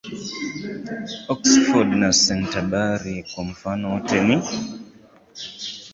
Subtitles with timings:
[1.33, 4.37] Oxford na Canterbury kwa mfano wote ni